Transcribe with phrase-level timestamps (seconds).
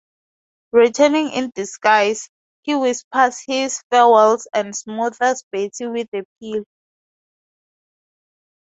[0.71, 2.27] Returning in disguise,
[2.63, 6.63] he whispers his farewells and smothers Betty with a pillow.